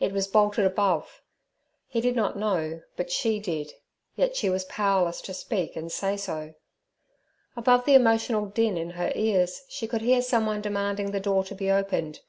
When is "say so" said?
5.90-6.52